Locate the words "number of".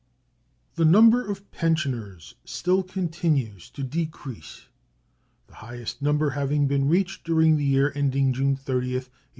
0.83-1.51